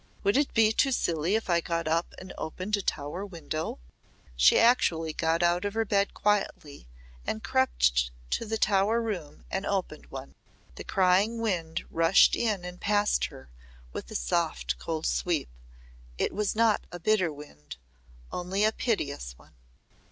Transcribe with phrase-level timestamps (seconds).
[0.23, 3.77] Would it be too silly if I got up and opened a tower window?"
[4.35, 6.87] She actually got out of her bed quietly
[7.27, 10.33] and crept to the tower room and opened one.
[10.73, 13.51] The crying wind rushed in and past her
[13.93, 15.49] with a soft cold sweep.
[16.17, 17.77] It was not a bitter wind,
[18.31, 19.53] only a piteous one.